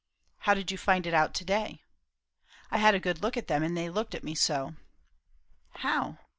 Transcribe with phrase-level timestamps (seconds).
[0.47, 1.83] "How did you find it out to day?"
[2.71, 4.73] "I had a good look at them, and they looked at me so."
[5.75, 6.17] "How?"